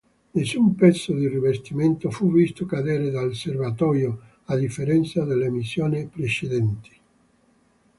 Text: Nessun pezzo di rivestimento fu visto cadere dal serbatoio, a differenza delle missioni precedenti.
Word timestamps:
Nessun 0.33 0.73
pezzo 0.73 1.13
di 1.13 1.27
rivestimento 1.27 2.09
fu 2.09 2.31
visto 2.31 2.65
cadere 2.65 3.11
dal 3.11 3.35
serbatoio, 3.35 4.19
a 4.45 4.55
differenza 4.55 5.23
delle 5.25 5.47
missioni 5.51 6.07
precedenti. 6.07 6.99